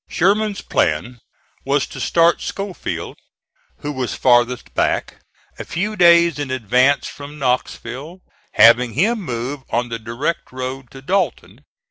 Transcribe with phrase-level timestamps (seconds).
[0.09, 1.19] Sherman's plan
[1.63, 3.17] was to start Schofield,
[3.81, 5.17] who was farthest back,
[5.59, 8.21] a few days in advance from Knoxville,
[8.53, 11.65] having him move on the direct road to Dalton.